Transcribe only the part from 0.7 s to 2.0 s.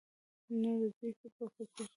د دوي په فکر